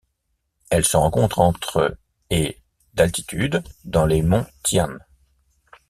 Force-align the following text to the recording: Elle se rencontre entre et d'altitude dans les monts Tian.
Elle 0.71 0.83
se 0.83 0.97
rencontre 0.97 1.37
entre 1.37 1.95
et 2.31 2.57
d'altitude 2.95 3.61
dans 3.85 4.07
les 4.07 4.23
monts 4.23 4.47
Tian. 4.63 4.97